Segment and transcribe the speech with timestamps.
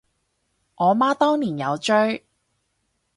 [0.77, 2.25] 我媽當年有追